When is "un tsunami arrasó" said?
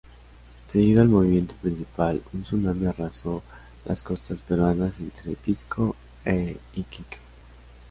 2.33-3.43